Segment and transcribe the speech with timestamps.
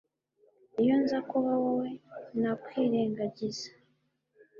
[0.81, 1.89] Iyo nza kuba wowe
[2.41, 3.67] nakwirengagiza